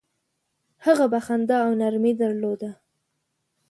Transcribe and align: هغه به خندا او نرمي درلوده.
هغه 0.85 1.05
به 1.11 1.19
خندا 1.25 1.57
او 1.65 1.71
نرمي 1.81 2.13
درلوده. 2.21 2.71